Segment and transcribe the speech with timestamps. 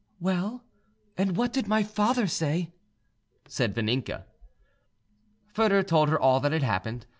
[0.19, 0.63] "Well,
[1.15, 2.71] and what did my father say?"
[3.47, 4.25] said Vaninka.
[5.53, 7.05] Foedor told her all that had happened.